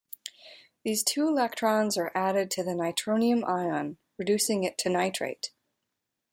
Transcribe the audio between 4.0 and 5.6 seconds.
reducing it to nitrite.